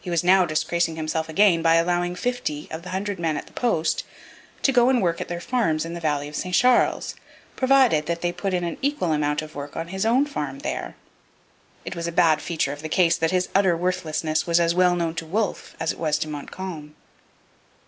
He 0.00 0.10
was 0.10 0.22
now 0.22 0.46
disgracing 0.46 0.94
himself 0.94 1.28
again 1.28 1.60
by 1.60 1.74
allowing 1.74 2.14
fifty 2.14 2.68
of 2.70 2.82
the 2.82 2.90
hundred 2.90 3.18
men 3.18 3.36
at 3.36 3.48
the 3.48 3.52
post 3.52 4.04
to 4.62 4.70
go 4.70 4.88
and 4.88 5.02
work 5.02 5.20
at 5.20 5.26
their 5.26 5.40
farms 5.40 5.84
in 5.84 5.92
the 5.92 5.98
valley 5.98 6.28
of 6.28 6.36
the 6.36 6.40
St 6.40 6.54
Charles, 6.54 7.16
provided 7.56 8.06
that 8.06 8.20
they 8.20 8.30
put 8.30 8.54
in 8.54 8.62
an 8.62 8.78
equal 8.80 9.10
amount 9.12 9.42
of 9.42 9.56
work 9.56 9.76
on 9.76 9.88
his 9.88 10.06
own 10.06 10.24
farm 10.24 10.60
there. 10.60 10.94
It 11.84 11.96
was 11.96 12.06
a 12.06 12.12
bad 12.12 12.40
feature 12.40 12.72
of 12.72 12.80
the 12.80 12.88
case 12.88 13.16
that 13.16 13.32
his 13.32 13.48
utter 13.56 13.76
worthlessness 13.76 14.46
was 14.46 14.60
as 14.60 14.72
well 14.72 14.94
known 14.94 15.16
to 15.16 15.26
Wolfe 15.26 15.74
as 15.80 15.90
it 15.90 15.98
was 15.98 16.16
to 16.18 16.28
Montcalm. 16.28 16.94